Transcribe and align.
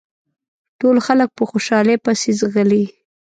ټول 0.79 0.97
خلک 1.07 1.29
په 1.37 1.43
خوشحالۍ 1.49 1.95
پسې 2.03 2.31
ځغلي. 2.39 2.85